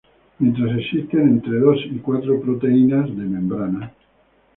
[0.39, 3.93] Mientras existen entre dos y cuatro proteínas de membrana.